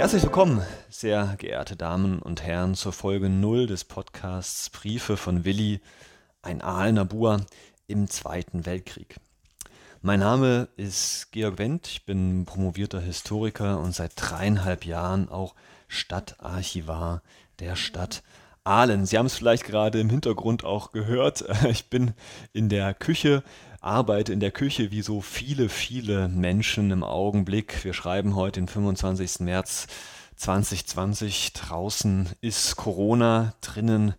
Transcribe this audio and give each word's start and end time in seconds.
Herzlich 0.00 0.22
willkommen, 0.22 0.62
sehr 0.88 1.34
geehrte 1.36 1.76
Damen 1.76 2.20
und 2.20 2.42
Herren, 2.42 2.74
zur 2.74 2.94
Folge 2.94 3.28
0 3.28 3.66
des 3.66 3.84
Podcasts 3.84 4.70
Briefe 4.70 5.18
von 5.18 5.44
Willi, 5.44 5.82
ein 6.40 6.62
Aalener 6.62 7.04
Bur 7.04 7.44
im 7.86 8.08
Zweiten 8.08 8.64
Weltkrieg. 8.64 9.16
Mein 10.00 10.20
Name 10.20 10.68
ist 10.78 11.32
Georg 11.32 11.58
Wendt, 11.58 11.86
ich 11.86 12.06
bin 12.06 12.46
promovierter 12.46 12.98
Historiker 12.98 13.78
und 13.78 13.94
seit 13.94 14.12
dreieinhalb 14.16 14.86
Jahren 14.86 15.28
auch 15.28 15.54
Stadtarchivar 15.86 17.20
der 17.58 17.76
Stadt 17.76 18.22
Aalen. 18.64 19.06
Sie 19.06 19.18
haben 19.18 19.26
es 19.26 19.34
vielleicht 19.34 19.64
gerade 19.64 20.00
im 20.00 20.10
Hintergrund 20.10 20.64
auch 20.64 20.92
gehört. 20.92 21.44
Ich 21.70 21.90
bin 21.90 22.12
in 22.52 22.68
der 22.68 22.94
Küche, 22.94 23.42
arbeite 23.80 24.32
in 24.32 24.40
der 24.40 24.50
Küche 24.50 24.90
wie 24.90 25.02
so 25.02 25.20
viele, 25.20 25.68
viele 25.68 26.28
Menschen 26.28 26.90
im 26.90 27.02
Augenblick. 27.02 27.84
Wir 27.84 27.94
schreiben 27.94 28.34
heute 28.34 28.60
den 28.60 28.68
25. 28.68 29.40
März 29.40 29.86
2020. 30.36 31.52
Draußen 31.52 32.28
ist 32.40 32.76
Corona, 32.76 33.54
drinnen 33.60 34.14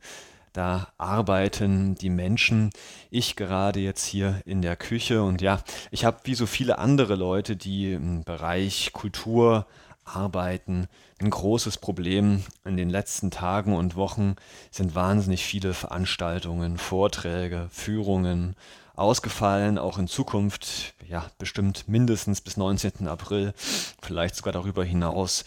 da 0.54 0.90
arbeiten 0.98 1.96
die 1.96 2.10
Menschen. 2.10 2.72
Ich 3.10 3.36
gerade 3.36 3.80
jetzt 3.80 4.06
hier 4.06 4.42
in 4.46 4.62
der 4.62 4.76
Küche 4.76 5.24
und 5.24 5.42
ja, 5.42 5.62
ich 5.92 6.04
habe 6.04 6.20
wie 6.26 6.36
so 6.36 6.46
viele 6.46 6.78
andere 6.78 7.16
Leute, 7.16 7.56
die 7.56 7.94
im 7.94 8.24
Bereich 8.24 8.92
Kultur 8.92 9.66
arbeiten, 10.04 10.88
ein 11.20 11.30
großes 11.30 11.78
Problem. 11.78 12.44
In 12.66 12.78
den 12.78 12.90
letzten 12.90 13.32
Tagen 13.32 13.76
und 13.76 13.96
Wochen 13.96 14.36
sind 14.72 14.96
wahnsinnig 14.96 15.46
viele 15.46 15.74
Veranstaltungen, 15.74 16.78
Vorträge, 16.78 17.68
Führungen 17.72 18.56
ausgefallen, 18.96 19.78
auch 19.78 19.98
in 19.98 20.08
Zukunft, 20.08 20.94
ja, 21.08 21.30
bestimmt 21.38 21.88
mindestens 21.88 22.42
bis 22.42 22.58
19. 22.58 23.08
April, 23.08 23.54
vielleicht 24.02 24.36
sogar 24.36 24.54
darüber 24.54 24.84
hinaus 24.84 25.46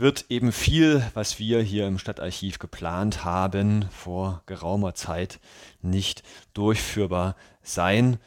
wird 0.00 0.26
eben 0.30 0.50
viel, 0.50 1.04
was 1.14 1.38
wir 1.38 1.60
hier 1.60 1.86
im 1.86 1.98
Stadtarchiv 1.98 2.58
geplant 2.58 3.24
haben, 3.24 3.88
vor 3.90 4.42
geraumer 4.46 4.94
Zeit 4.94 5.38
nicht 5.82 6.22
durchführbar 6.54 7.36
sein. 7.62 8.18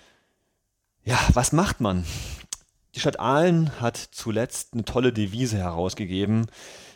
Ja, 1.04 1.20
was 1.34 1.52
macht 1.52 1.82
man? 1.82 2.06
Die 2.95 2.99
Stadt 2.99 3.19
Aalen 3.19 3.81
hat 3.81 3.97
zuletzt 3.97 4.73
eine 4.73 4.86
tolle 4.86 5.11
Devise 5.11 5.58
herausgegeben, 5.58 6.45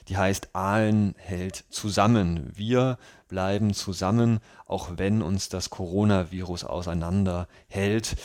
die 0.09 0.17
heißt 0.17 0.49
Aalen 0.53 1.15
hält 1.17 1.65
zusammen. 1.69 2.51
Wir 2.55 2.99
bleiben 3.27 3.73
zusammen, 3.73 4.39
auch 4.67 4.91
wenn 4.97 5.23
uns 5.23 5.49
das 5.49 5.71
Coronavirus 5.71 6.65
auseinanderhält. 6.65 8.15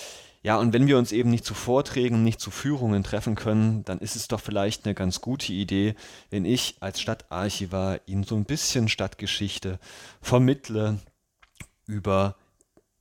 Ja, 0.42 0.56
und 0.58 0.72
wenn 0.72 0.86
wir 0.86 0.98
uns 0.98 1.12
eben 1.12 1.30
nicht 1.30 1.44
zu 1.44 1.54
Vorträgen, 1.54 2.22
nicht 2.22 2.40
zu 2.40 2.50
Führungen 2.50 3.04
treffen 3.04 3.36
können, 3.36 3.84
dann 3.84 4.00
ist 4.00 4.16
es 4.16 4.28
doch 4.28 4.40
vielleicht 4.40 4.84
eine 4.84 4.94
ganz 4.94 5.20
gute 5.20 5.52
Idee, 5.52 5.94
wenn 6.30 6.44
ich 6.44 6.76
als 6.80 7.00
Stadtarchivar 7.00 8.00
Ihnen 8.06 8.24
so 8.24 8.34
ein 8.34 8.44
bisschen 8.44 8.88
Stadtgeschichte 8.88 9.78
vermittle 10.20 10.98
über 11.86 12.36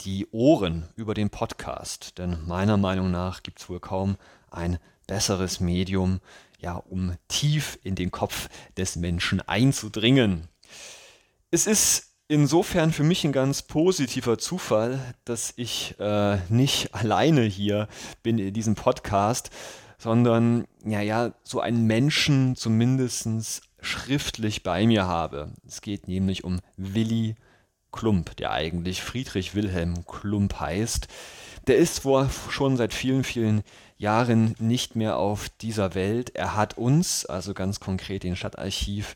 die 0.01 0.27
Ohren, 0.31 0.87
über 0.95 1.13
den 1.13 1.29
Podcast. 1.29 2.17
Denn 2.19 2.45
meiner 2.47 2.77
Meinung 2.77 3.11
nach 3.11 3.43
gibt 3.43 3.59
es 3.59 3.69
wohl 3.69 3.79
kaum 3.79 4.17
ein 4.51 4.77
besseres 5.07 5.59
Medium, 5.59 6.19
ja, 6.59 6.75
um 6.75 7.15
tief 7.27 7.79
in 7.83 7.95
den 7.95 8.11
Kopf 8.11 8.49
des 8.77 8.95
Menschen 8.95 9.41
einzudringen. 9.41 10.47
Es 11.49 11.67
ist 11.67 12.11
insofern 12.27 12.93
für 12.93 13.03
mich 13.03 13.25
ein 13.25 13.33
ganz 13.33 13.63
positiver 13.63 14.37
Zufall, 14.37 15.15
dass 15.25 15.53
ich 15.57 15.95
äh, 15.99 16.37
nicht 16.49 16.93
alleine 16.93 17.41
hier 17.41 17.87
bin 18.23 18.37
in 18.37 18.53
diesem 18.53 18.75
Podcast, 18.75 19.49
sondern 19.97 20.65
ja, 20.85 21.01
ja, 21.01 21.33
so 21.43 21.59
einen 21.59 21.85
Menschen 21.85 22.55
zumindest 22.55 23.63
schriftlich 23.81 24.63
bei 24.63 24.87
mir 24.87 25.05
habe. 25.05 25.51
Es 25.67 25.81
geht 25.81 26.07
nämlich 26.07 26.43
um 26.43 26.59
Willi 26.77 27.35
Klump, 27.91 28.35
der 28.37 28.51
eigentlich 28.51 29.01
Friedrich 29.01 29.53
Wilhelm 29.53 30.05
Klump 30.05 30.59
heißt. 30.59 31.07
Der 31.67 31.77
ist 31.77 32.05
wohl 32.05 32.27
schon 32.49 32.75
seit 32.75 32.91
vielen, 32.93 33.23
vielen 33.23 33.61
Jahren 33.97 34.55
nicht 34.59 34.95
mehr 34.95 35.17
auf 35.17 35.49
dieser 35.49 35.93
Welt. 35.93 36.35
Er 36.35 36.55
hat 36.55 36.75
uns, 36.77 37.25
also 37.25 37.53
ganz 37.53 37.79
konkret 37.79 38.23
den 38.23 38.35
Stadtarchiv, 38.35 39.15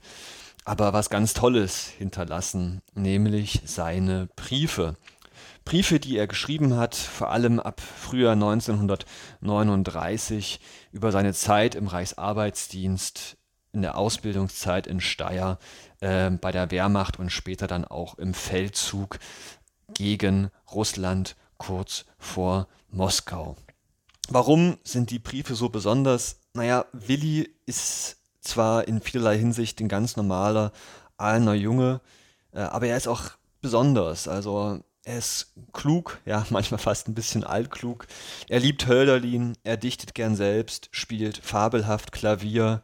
aber 0.63 0.93
was 0.93 1.09
ganz 1.09 1.33
Tolles 1.33 1.87
hinterlassen, 1.87 2.83
nämlich 2.93 3.61
seine 3.65 4.29
Briefe. 4.35 4.95
Briefe, 5.63 5.99
die 5.99 6.17
er 6.17 6.27
geschrieben 6.27 6.77
hat, 6.77 6.93
vor 6.95 7.31
allem 7.31 7.59
ab 7.59 7.81
Frühjahr 7.81 8.33
1939 8.33 10.59
über 10.91 11.11
seine 11.11 11.33
Zeit 11.33 11.73
im 11.73 11.87
Reichsarbeitsdienst, 11.87 13.37
in 13.73 13.81
der 13.81 13.97
Ausbildungszeit 13.97 14.85
in 14.85 15.01
Steyr, 15.01 15.57
äh, 15.99 16.29
bei 16.29 16.51
der 16.51 16.69
Wehrmacht 16.69 17.17
und 17.19 17.31
später 17.31 17.65
dann 17.65 17.85
auch 17.85 18.19
im 18.19 18.35
Feldzug 18.35 19.17
gegen 19.93 20.49
Russland 20.71 21.35
kurz 21.57 22.05
vor 22.17 22.67
Moskau. 22.89 23.55
Warum 24.29 24.77
sind 24.83 25.11
die 25.11 25.19
Briefe 25.19 25.55
so 25.55 25.69
besonders? 25.69 26.39
Naja, 26.53 26.85
Willi 26.93 27.49
ist 27.65 28.17
zwar 28.41 28.87
in 28.87 29.01
vielerlei 29.01 29.37
Hinsicht 29.37 29.79
ein 29.81 29.87
ganz 29.87 30.15
normaler 30.15 30.71
Aalener 31.17 31.53
Junge, 31.53 32.01
äh, 32.51 32.59
aber 32.59 32.87
er 32.87 32.97
ist 32.97 33.07
auch 33.07 33.31
besonders. 33.61 34.27
Also 34.27 34.79
er 35.03 35.17
ist 35.17 35.53
klug, 35.73 36.19
ja, 36.25 36.45
manchmal 36.51 36.79
fast 36.79 37.07
ein 37.07 37.15
bisschen 37.15 37.43
altklug. 37.43 38.07
Er 38.49 38.59
liebt 38.59 38.87
Hölderlin, 38.87 39.57
er 39.63 39.77
dichtet 39.77 40.15
gern 40.15 40.35
selbst, 40.35 40.89
spielt 40.91 41.37
fabelhaft 41.37 42.11
Klavier. 42.11 42.81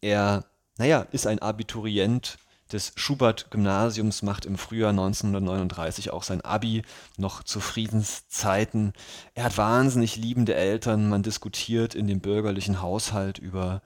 Er, 0.00 0.44
naja, 0.78 1.06
ist 1.10 1.26
ein 1.26 1.40
Abiturient 1.40 2.38
des 2.72 2.92
Schubert-Gymnasiums, 2.96 4.22
macht 4.22 4.46
im 4.46 4.58
Frühjahr 4.58 4.90
1939 4.90 6.10
auch 6.10 6.22
sein 6.22 6.40
Abi, 6.40 6.82
noch 7.16 7.42
zu 7.42 7.60
Friedenszeiten. 7.60 8.92
Er 9.34 9.44
hat 9.44 9.58
wahnsinnig 9.58 10.16
liebende 10.16 10.54
Eltern, 10.54 11.08
man 11.08 11.22
diskutiert 11.22 11.94
in 11.94 12.06
dem 12.06 12.20
bürgerlichen 12.20 12.82
Haushalt 12.82 13.38
über 13.38 13.82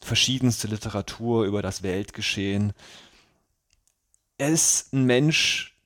verschiedenste 0.00 0.68
Literatur, 0.68 1.44
über 1.44 1.62
das 1.62 1.82
Weltgeschehen. 1.82 2.72
Er 4.38 4.50
ist 4.50 4.92
ein 4.92 5.04
Mensch, 5.04 5.76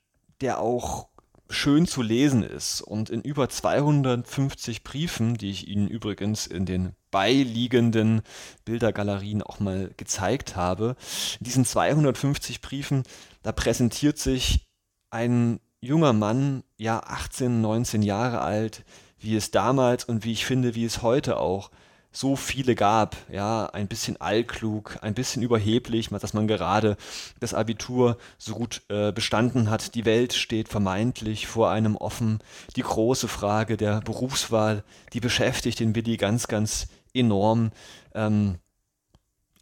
der 0.41 0.59
auch 0.59 1.07
schön 1.53 1.87
zu 1.87 2.01
lesen 2.01 2.43
ist 2.43 2.81
und 2.81 3.09
in 3.09 3.21
über 3.21 3.49
250 3.49 4.83
Briefen, 4.83 5.35
die 5.35 5.51
ich 5.51 5.67
Ihnen 5.67 5.87
übrigens 5.87 6.47
in 6.47 6.65
den 6.65 6.93
beiliegenden 7.11 8.21
Bildergalerien 8.65 9.43
auch 9.43 9.59
mal 9.59 9.91
gezeigt 9.97 10.55
habe, 10.55 10.95
in 11.39 11.45
diesen 11.45 11.65
250 11.65 12.61
Briefen, 12.61 13.03
da 13.43 13.51
präsentiert 13.51 14.17
sich 14.17 14.65
ein 15.11 15.59
junger 15.79 16.13
Mann, 16.13 16.63
ja 16.77 16.99
18, 16.99 17.61
19 17.61 18.01
Jahre 18.01 18.41
alt, 18.41 18.83
wie 19.19 19.35
es 19.35 19.51
damals 19.51 20.05
und 20.05 20.23
wie 20.23 20.31
ich 20.31 20.45
finde, 20.45 20.75
wie 20.75 20.85
es 20.85 21.01
heute 21.01 21.37
auch 21.37 21.71
so 22.15 22.35
viele 22.35 22.75
gab, 22.75 23.17
ja, 23.31 23.65
ein 23.65 23.87
bisschen 23.87 24.21
allklug, 24.21 24.97
ein 25.01 25.15
bisschen 25.15 25.41
überheblich, 25.41 26.09
dass 26.09 26.33
man 26.33 26.47
gerade 26.47 26.95
das 27.39 27.53
Abitur 27.55 28.17
so 28.37 28.53
gut 28.53 28.83
äh, 28.89 29.11
bestanden 29.11 29.69
hat. 29.69 29.95
Die 29.95 30.05
Welt 30.05 30.33
steht 30.33 30.69
vermeintlich 30.69 31.47
vor 31.47 31.71
einem 31.71 31.95
offen. 31.95 32.39
Die 32.75 32.83
große 32.83 33.27
Frage 33.27 33.77
der 33.77 34.01
Berufswahl, 34.01 34.83
die 35.13 35.19
beschäftigt 35.19 35.79
den 35.79 35.95
Willi 35.95 36.17
ganz, 36.17 36.47
ganz 36.47 36.87
enorm. 37.13 37.71
Ähm, 38.13 38.59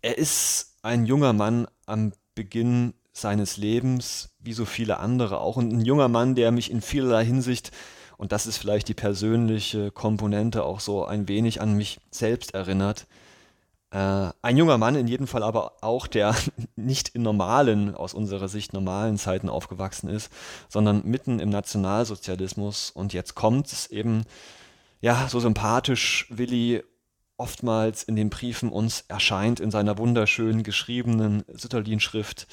er 0.02 0.18
ist 0.18 0.78
ein 0.82 1.06
junger 1.06 1.32
Mann 1.32 1.68
am 1.86 2.12
Beginn 2.36 2.94
seines 3.14 3.58
Lebens, 3.58 4.30
wie 4.40 4.54
so 4.54 4.66
viele 4.66 5.00
andere 5.00 5.40
auch, 5.40 5.58
und 5.58 5.72
ein 5.72 5.86
junger 5.86 6.08
Mann, 6.08 6.36
der 6.36 6.52
mich 6.52 6.72
in 6.72 6.82
vielerlei 6.82 7.26
Hinsicht 7.26 7.72
und 8.22 8.32
das 8.32 8.46
ist 8.46 8.58
vielleicht 8.58 8.88
die 8.88 8.94
persönliche 8.94 9.90
Komponente 9.90 10.64
auch 10.64 10.80
so 10.80 11.04
ein 11.06 11.28
wenig 11.28 11.60
an 11.60 11.74
mich 11.74 12.00
selbst 12.12 12.54
erinnert. 12.54 13.08
Äh, 13.90 14.30
ein 14.44 14.58
junger 14.58 14.78
Mann 14.78 14.94
in 14.94 15.08
jedem 15.08 15.26
Fall 15.26 15.42
aber 15.42 15.78
auch, 15.82 16.06
der 16.06 16.36
nicht 16.76 17.10
in 17.10 17.24
normalen, 17.24 17.96
aus 17.96 18.14
unserer 18.14 18.48
Sicht 18.48 18.74
normalen 18.74 19.18
Zeiten 19.18 19.50
aufgewachsen 19.50 20.08
ist, 20.08 20.32
sondern 20.70 21.02
mitten 21.04 21.40
im 21.40 21.50
Nationalsozialismus. 21.50 22.92
Und 22.92 23.12
jetzt 23.12 23.34
kommt 23.34 23.72
es 23.72 23.88
eben, 23.88 24.26
ja, 25.00 25.28
so 25.28 25.40
sympathisch 25.40 26.28
Willi 26.30 26.84
oftmals 27.38 28.04
in 28.04 28.16
den 28.16 28.30
Briefen 28.30 28.70
uns 28.70 29.04
erscheint, 29.08 29.60
in 29.60 29.72
seiner 29.72 29.98
wunderschön 29.98 30.62
geschriebenen 30.62 31.44
Sütterlin-Schrift. 31.52 32.46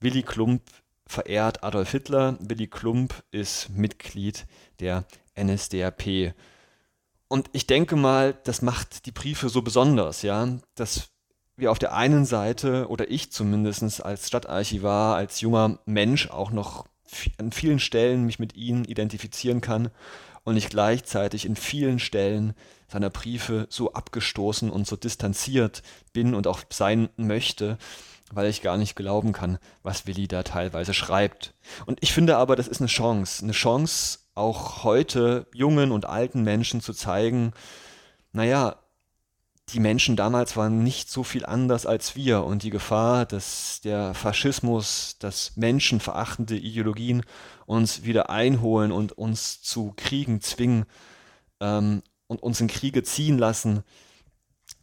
Willi 0.00 0.22
Klump 0.22 0.62
verehrt 1.08 1.64
Adolf 1.64 1.90
Hitler. 1.90 2.36
Willy 2.40 2.68
Klump 2.68 3.24
ist 3.30 3.70
Mitglied 3.70 4.46
der 4.78 5.04
NSDAP. 5.36 6.34
Und 7.26 7.50
ich 7.52 7.66
denke 7.66 7.96
mal, 7.96 8.38
das 8.44 8.62
macht 8.62 9.06
die 9.06 9.12
Briefe 9.12 9.48
so 9.48 9.62
besonders, 9.62 10.22
ja, 10.22 10.58
dass 10.74 11.10
wir 11.56 11.72
auf 11.72 11.78
der 11.78 11.94
einen 11.94 12.24
Seite, 12.24 12.88
oder 12.88 13.10
ich 13.10 13.32
zumindest 13.32 14.04
als 14.04 14.28
Stadtarchivar, 14.28 15.16
als 15.16 15.40
junger 15.40 15.80
Mensch 15.84 16.30
auch 16.30 16.50
noch 16.50 16.86
an 17.38 17.52
vielen 17.52 17.80
Stellen 17.80 18.24
mich 18.24 18.38
mit 18.38 18.54
ihnen 18.54 18.84
identifizieren 18.84 19.60
kann 19.60 19.90
und 20.44 20.56
ich 20.56 20.68
gleichzeitig 20.68 21.46
in 21.46 21.56
vielen 21.56 21.98
Stellen 21.98 22.54
seiner 22.86 23.10
Briefe 23.10 23.66
so 23.70 23.92
abgestoßen 23.92 24.70
und 24.70 24.86
so 24.86 24.96
distanziert 24.96 25.82
bin 26.12 26.34
und 26.34 26.46
auch 26.46 26.60
sein 26.70 27.08
möchte, 27.16 27.76
weil 28.32 28.48
ich 28.48 28.62
gar 28.62 28.76
nicht 28.76 28.96
glauben 28.96 29.32
kann, 29.32 29.58
was 29.82 30.06
Willi 30.06 30.28
da 30.28 30.42
teilweise 30.42 30.94
schreibt. 30.94 31.54
Und 31.86 31.98
ich 32.02 32.12
finde 32.12 32.36
aber, 32.36 32.56
das 32.56 32.68
ist 32.68 32.80
eine 32.80 32.88
Chance, 32.88 33.42
eine 33.42 33.52
Chance 33.52 34.18
auch 34.34 34.84
heute 34.84 35.46
jungen 35.52 35.90
und 35.90 36.06
alten 36.06 36.42
Menschen 36.42 36.80
zu 36.80 36.92
zeigen, 36.92 37.52
naja, 38.32 38.76
die 39.70 39.80
Menschen 39.80 40.16
damals 40.16 40.56
waren 40.56 40.82
nicht 40.82 41.10
so 41.10 41.22
viel 41.22 41.44
anders 41.44 41.84
als 41.84 42.16
wir 42.16 42.44
und 42.44 42.62
die 42.62 42.70
Gefahr, 42.70 43.26
dass 43.26 43.80
der 43.82 44.14
Faschismus, 44.14 45.16
dass 45.18 45.56
menschenverachtende 45.56 46.56
Ideologien 46.56 47.22
uns 47.66 48.04
wieder 48.04 48.30
einholen 48.30 48.92
und 48.92 49.12
uns 49.12 49.60
zu 49.60 49.92
Kriegen 49.96 50.40
zwingen 50.40 50.86
ähm, 51.60 52.02
und 52.28 52.42
uns 52.42 52.60
in 52.60 52.68
Kriege 52.68 53.02
ziehen 53.02 53.36
lassen, 53.36 53.84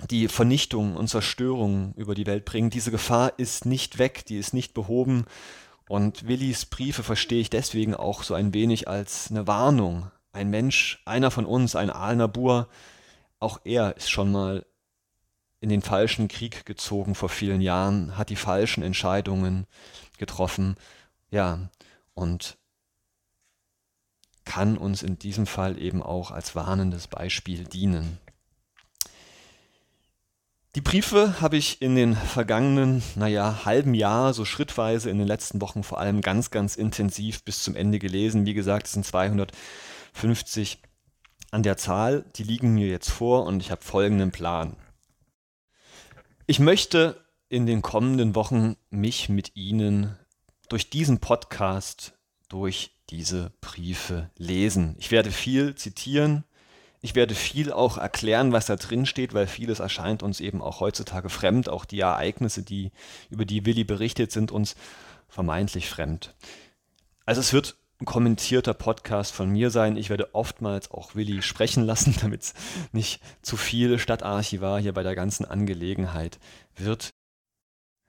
die 0.09 0.27
Vernichtung 0.27 0.95
und 0.95 1.07
Zerstörung 1.07 1.93
über 1.95 2.15
die 2.15 2.25
Welt 2.25 2.45
bringen. 2.45 2.69
Diese 2.69 2.91
Gefahr 2.91 3.33
ist 3.37 3.65
nicht 3.65 3.97
weg, 3.97 4.25
die 4.25 4.37
ist 4.37 4.53
nicht 4.53 4.73
behoben. 4.73 5.25
Und 5.87 6.27
Willis 6.27 6.65
Briefe 6.65 7.03
verstehe 7.03 7.41
ich 7.41 7.49
deswegen 7.49 7.95
auch 7.95 8.23
so 8.23 8.33
ein 8.33 8.53
wenig 8.53 8.87
als 8.87 9.29
eine 9.29 9.47
Warnung. 9.47 10.11
Ein 10.33 10.49
Mensch, 10.49 11.01
einer 11.05 11.31
von 11.31 11.45
uns, 11.45 11.75
ein 11.75 11.89
Aalner 11.89 12.27
Bur, 12.27 12.67
auch 13.39 13.61
er 13.63 13.95
ist 13.95 14.09
schon 14.09 14.31
mal 14.31 14.65
in 15.61 15.69
den 15.69 15.81
falschen 15.81 16.27
Krieg 16.27 16.65
gezogen 16.65 17.15
vor 17.15 17.29
vielen 17.29 17.61
Jahren, 17.61 18.17
hat 18.17 18.29
die 18.29 18.35
falschen 18.35 18.83
Entscheidungen 18.83 19.65
getroffen, 20.17 20.75
ja, 21.31 21.69
und 22.13 22.57
kann 24.43 24.77
uns 24.77 25.01
in 25.03 25.17
diesem 25.17 25.47
Fall 25.47 25.81
eben 25.81 26.03
auch 26.03 26.31
als 26.31 26.55
warnendes 26.55 27.07
Beispiel 27.07 27.63
dienen. 27.63 28.19
Die 30.75 30.81
Briefe 30.81 31.39
habe 31.39 31.55
ich 31.55 31.81
in 31.81 31.95
den 31.95 32.17
vergangenen, 32.17 33.01
naja, 33.15 33.63
halben 33.63 33.93
Jahr, 33.93 34.33
so 34.33 34.43
schrittweise 34.43 35.09
in 35.09 35.17
den 35.17 35.27
letzten 35.27 35.61
Wochen 35.61 35.83
vor 35.83 35.99
allem 35.99 36.19
ganz, 36.19 36.51
ganz 36.51 36.75
intensiv 36.75 37.43
bis 37.45 37.63
zum 37.63 37.77
Ende 37.77 37.97
gelesen. 37.97 38.45
Wie 38.45 38.53
gesagt, 38.53 38.87
es 38.87 38.91
sind 38.91 39.05
250 39.05 40.79
an 41.51 41.63
der 41.63 41.77
Zahl, 41.77 42.25
die 42.35 42.43
liegen 42.43 42.73
mir 42.73 42.87
jetzt 42.87 43.09
vor 43.09 43.45
und 43.45 43.61
ich 43.61 43.71
habe 43.71 43.81
folgenden 43.81 44.31
Plan. 44.31 44.75
Ich 46.45 46.59
möchte 46.59 47.23
in 47.47 47.65
den 47.65 47.81
kommenden 47.81 48.35
Wochen 48.35 48.75
mich 48.89 49.29
mit 49.29 49.55
Ihnen 49.55 50.19
durch 50.67 50.89
diesen 50.89 51.19
Podcast, 51.19 52.19
durch 52.49 52.91
diese 53.09 53.53
Briefe 53.61 54.29
lesen. 54.35 54.97
Ich 54.99 55.11
werde 55.11 55.31
viel 55.31 55.75
zitieren. 55.75 56.43
Ich 57.05 57.13
werde 57.13 57.35
viel 57.35 57.71
auch 57.71 57.99
erklären, 57.99 58.51
was 58.51 58.65
da 58.65 58.77
drin 58.77 59.05
steht, 59.05 59.35
weil 59.35 59.45
vieles 59.45 59.79
erscheint 59.79 60.23
uns 60.23 60.39
eben 60.39 60.59
auch 60.59 60.79
heutzutage 60.79 61.29
fremd. 61.29 61.69
Auch 61.69 61.85
die 61.85 61.99
Ereignisse, 61.99 62.63
die, 62.63 62.91
über 63.29 63.45
die 63.45 63.63
Willi 63.63 63.83
berichtet, 63.83 64.31
sind 64.31 64.51
uns 64.51 64.75
vermeintlich 65.27 65.87
fremd. 65.87 66.33
Also 67.23 67.41
es 67.41 67.53
wird 67.53 67.75
ein 68.01 68.05
kommentierter 68.05 68.73
Podcast 68.73 69.33
von 69.33 69.51
mir 69.51 69.69
sein. 69.69 69.97
Ich 69.97 70.09
werde 70.09 70.33
oftmals 70.33 70.89
auch 70.89 71.13
Willi 71.13 71.43
sprechen 71.43 71.83
lassen, 71.85 72.15
damit 72.21 72.41
es 72.41 72.53
nicht 72.91 73.21
zu 73.43 73.55
viel 73.55 73.99
Stadtarchivar 73.99 74.81
hier 74.81 74.95
bei 74.95 75.03
der 75.03 75.13
ganzen 75.13 75.45
Angelegenheit 75.45 76.39
wird. 76.75 77.11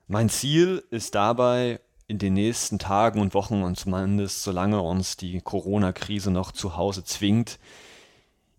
Mein 0.07 0.27
Ziel 0.27 0.83
ist 0.89 1.13
dabei, 1.13 1.81
in 2.07 2.17
den 2.17 2.33
nächsten 2.33 2.79
Tagen 2.79 3.21
und 3.21 3.35
Wochen 3.35 3.61
und 3.61 3.77
zumindest 3.77 4.41
solange 4.41 4.81
uns 4.81 5.17
die 5.17 5.39
Corona-Krise 5.39 6.31
noch 6.31 6.51
zu 6.51 6.77
Hause 6.77 7.03
zwingt, 7.03 7.59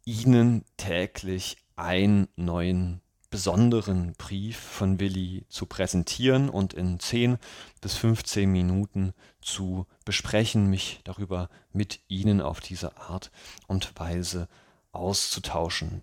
Ihnen 0.09 0.65
täglich 0.79 1.59
einen 1.77 2.29
neuen 2.35 3.03
besonderen 3.29 4.15
Brief 4.17 4.57
von 4.57 5.01
Willi 5.01 5.45
zu 5.51 5.67
präsentieren 5.67 6.49
und 6.49 6.73
in 6.73 6.99
10 6.99 7.37
bis 7.83 7.95
15 7.97 8.51
Minuten 8.51 9.13
zu 9.43 9.87
besprechen, 10.07 10.71
mich 10.71 11.03
darüber 11.05 11.51
mit 11.75 12.01
Ihnen 12.09 12.41
auf 12.41 12.61
diese 12.61 12.97
Art 12.97 13.31
und 13.67 13.93
Weise 14.01 14.49
auszutauschen. 14.93 16.03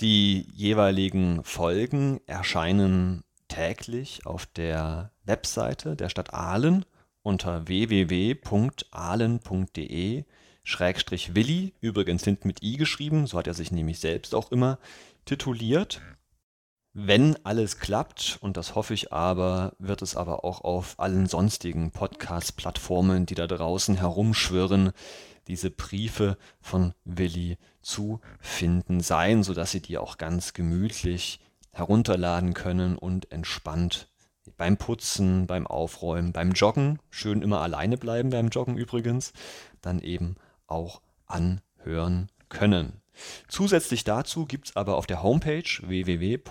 Die 0.00 0.48
jeweiligen 0.52 1.44
Folgen 1.44 2.18
erscheinen 2.26 3.22
täglich 3.46 4.26
auf 4.26 4.46
der 4.46 5.12
Webseite 5.22 5.94
der 5.94 6.08
Stadt 6.08 6.34
Aalen 6.34 6.84
unter 7.22 7.68
www.aalen.de 7.68 8.40
Schrägstrich 10.70 11.34
Willi, 11.34 11.74
übrigens 11.80 12.24
hinten 12.24 12.46
mit 12.46 12.62
i 12.62 12.76
geschrieben, 12.76 13.26
so 13.26 13.36
hat 13.36 13.46
er 13.46 13.54
sich 13.54 13.72
nämlich 13.72 13.98
selbst 13.98 14.34
auch 14.34 14.52
immer 14.52 14.78
tituliert. 15.24 16.00
Wenn 16.92 17.36
alles 17.44 17.78
klappt, 17.78 18.38
und 18.40 18.56
das 18.56 18.74
hoffe 18.74 18.94
ich 18.94 19.12
aber, 19.12 19.74
wird 19.78 20.02
es 20.02 20.16
aber 20.16 20.44
auch 20.44 20.62
auf 20.62 20.98
allen 20.98 21.26
sonstigen 21.26 21.90
Podcast-Plattformen, 21.90 23.26
die 23.26 23.34
da 23.34 23.46
draußen 23.46 23.96
herumschwirren, 23.96 24.92
diese 25.46 25.70
Briefe 25.70 26.36
von 26.60 26.94
Willi 27.04 27.58
zu 27.82 28.20
finden 28.40 29.00
sein, 29.00 29.42
sodass 29.42 29.72
Sie 29.72 29.82
die 29.82 29.98
auch 29.98 30.18
ganz 30.18 30.52
gemütlich 30.52 31.40
herunterladen 31.72 32.54
können 32.54 32.96
und 32.96 33.30
entspannt 33.32 34.08
beim 34.56 34.76
Putzen, 34.76 35.46
beim 35.46 35.66
Aufräumen, 35.66 36.32
beim 36.32 36.52
Joggen, 36.52 36.98
schön 37.10 37.42
immer 37.42 37.60
alleine 37.60 37.96
bleiben 37.96 38.30
beim 38.30 38.48
Joggen 38.48 38.76
übrigens, 38.76 39.32
dann 39.80 40.00
eben 40.00 40.36
auch 40.70 41.02
anhören 41.26 42.30
können. 42.48 43.00
Zusätzlich 43.48 44.04
dazu 44.04 44.46
gibt 44.46 44.68
es 44.68 44.76
aber 44.76 44.96
auf 44.96 45.06
der 45.06 45.22
Homepage 45.22 45.64
www.ahlen.de 45.82 46.46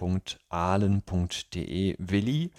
Willi 1.98 2.51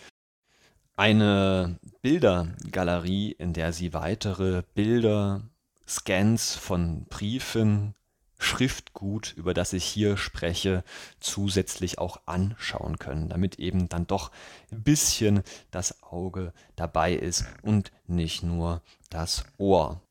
eine 1.00 1.78
Bildergalerie, 2.02 3.32
in 3.32 3.54
der 3.54 3.72
Sie 3.72 3.94
weitere 3.94 4.62
Bilder, 4.74 5.40
Scans 5.88 6.54
von 6.54 7.06
Briefen, 7.06 7.94
Schriftgut, 8.36 9.32
über 9.34 9.54
das 9.54 9.72
ich 9.72 9.84
hier 9.84 10.18
spreche, 10.18 10.84
zusätzlich 11.18 11.98
auch 11.98 12.20
anschauen 12.26 12.99
können, 12.99 13.30
damit 13.30 13.58
eben 13.58 13.88
dann 13.88 14.06
doch 14.06 14.30
ein 14.70 14.82
bisschen 14.82 15.42
das 15.70 16.02
Auge 16.02 16.52
dabei 16.76 17.14
ist 17.14 17.46
und 17.62 17.92
nicht 18.06 18.42
nur 18.42 18.82
das 19.08 19.44
Ohr. 19.56 20.02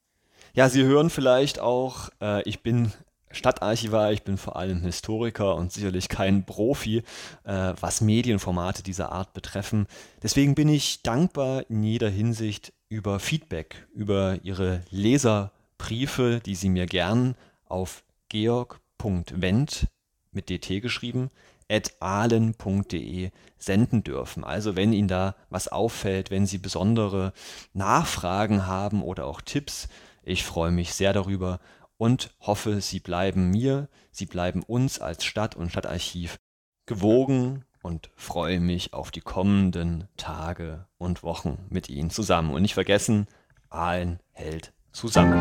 Ja, 0.59 0.67
Sie 0.67 0.83
hören 0.83 1.09
vielleicht 1.09 1.59
auch, 1.59 2.09
äh, 2.21 2.43
ich 2.43 2.61
bin 2.63 2.91
Stadtarchivar, 3.31 4.11
ich 4.11 4.23
bin 4.23 4.37
vor 4.37 4.57
allem 4.57 4.81
Historiker 4.81 5.55
und 5.55 5.71
sicherlich 5.71 6.09
kein 6.09 6.43
Profi, 6.43 6.97
äh, 7.45 7.73
was 7.79 8.01
Medienformate 8.01 8.83
dieser 8.83 9.13
Art 9.13 9.31
betreffen. 9.31 9.87
Deswegen 10.21 10.55
bin 10.55 10.67
ich 10.67 11.01
dankbar 11.01 11.63
in 11.69 11.81
jeder 11.81 12.09
Hinsicht 12.09 12.73
über 12.89 13.21
Feedback, 13.21 13.87
über 13.93 14.39
Ihre 14.43 14.81
Leserbriefe, 14.89 16.41
die 16.45 16.55
Sie 16.55 16.67
mir 16.67 16.87
gern 16.87 17.35
auf 17.69 18.03
georg.wendt 18.27 19.87
mit 20.33 20.49
dt 20.49 20.81
geschrieben, 20.81 21.31
at 21.71 21.93
ahlen.de 22.01 23.31
senden 23.57 24.03
dürfen. 24.03 24.43
Also 24.43 24.75
wenn 24.75 24.91
Ihnen 24.91 25.07
da 25.07 25.35
was 25.49 25.69
auffällt, 25.69 26.31
wenn 26.31 26.45
Sie 26.45 26.57
besondere 26.57 27.31
Nachfragen 27.71 28.67
haben 28.67 29.03
oder 29.03 29.25
auch 29.25 29.39
Tipps, 29.39 29.87
ich 30.29 30.43
freue 30.43 30.71
mich 30.71 30.93
sehr 30.93 31.11
darüber 31.11 31.59
und 31.97 32.29
hoffe, 32.39 32.81
Sie 32.81 32.99
bleiben 32.99 33.49
mir, 33.49 33.89
Sie 34.11 34.27
bleiben 34.27 34.63
uns 34.63 34.99
als 34.99 35.25
Stadt 35.25 35.55
und 35.55 35.71
Stadtarchiv 35.71 36.37
gewogen 36.85 37.65
und 37.81 38.11
freue 38.15 38.59
mich 38.59 38.93
auf 38.93 39.09
die 39.11 39.21
kommenden 39.21 40.07
Tage 40.17 40.85
und 40.97 41.23
Wochen 41.23 41.65
mit 41.69 41.89
Ihnen 41.89 42.11
zusammen. 42.11 42.53
Und 42.53 42.61
nicht 42.61 42.75
vergessen, 42.75 43.27
Aalen 43.69 44.19
hält 44.31 44.71
zusammen. 44.91 45.39